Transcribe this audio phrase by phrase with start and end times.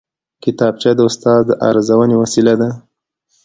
[0.43, 2.69] کتابچه د استاد د ارزونې وسیله ده